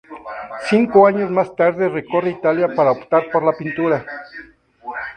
[0.67, 4.03] Cinco años más tarde recorre Italia para optar por la pintura.